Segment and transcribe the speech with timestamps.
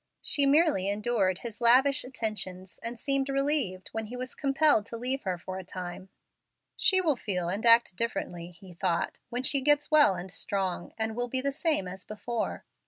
[0.23, 5.21] She merely endured his lavish attentions, and seemed relieved when he was compelled to leave
[5.25, 6.09] her for a time.
[6.75, 11.15] "She will feel and act differently," he thought, "when she gets well and strong, and
[11.15, 12.65] will be the same as before."